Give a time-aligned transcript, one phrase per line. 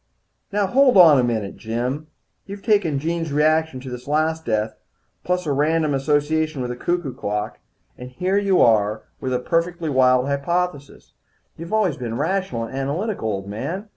[0.51, 2.07] "Now hold on a minute, Jim.
[2.47, 4.75] You've taken Jean's reaction to this last death,
[5.23, 7.59] plus a random association with a cuckoo clock,
[7.99, 11.13] and here you are with a perfectly wild hypothesis.
[11.55, 13.89] You've always been rational and analytical, old man.